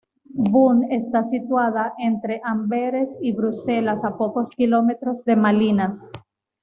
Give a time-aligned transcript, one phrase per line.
[0.51, 6.09] Boom está situada entre Amberes y Bruselas, a pocos kilómetros de Malinas.